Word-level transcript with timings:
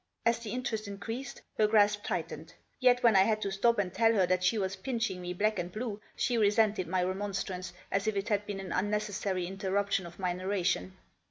As 0.25 0.39
the 0.39 0.49
interest 0.49 0.87
increased 0.87 1.43
her 1.59 1.67
grasp 1.67 2.03
tightened. 2.05 2.55
Yet 2.79 3.03
when 3.03 3.15
I 3.15 3.21
had 3.21 3.39
to 3.43 3.51
stop 3.51 3.77
and 3.77 3.93
tell 3.93 4.15
her 4.15 4.25
that 4.25 4.43
site 4.43 4.59
was 4.59 4.75
pinching 4.75 5.21
me 5.21 5.31
black 5.31 5.59
and 5.59 5.71
blue, 5.71 6.01
she 6.15 6.39
resented 6.39 6.87
my 6.87 7.03
remonstrance 7.03 7.71
as 7.91 8.07
if 8.07 8.15
it 8.15 8.29
had 8.29 8.47
been 8.47 8.59
an 8.59 8.71
unnecessary 8.71 9.45
Interruption 9.45 10.07
of 10.07 10.17
my 10.17 10.33
narration. 10.33 10.97